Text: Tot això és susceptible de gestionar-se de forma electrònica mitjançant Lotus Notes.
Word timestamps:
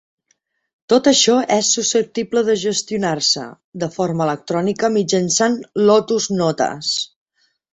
Tot 0.93 1.09
això 1.11 1.35
és 1.55 1.69
susceptible 1.77 2.43
de 2.47 2.55
gestionar-se 2.63 3.45
de 3.85 3.91
forma 3.99 4.27
electrònica 4.29 4.91
mitjançant 4.97 5.61
Lotus 5.91 6.31
Notes. 6.43 6.95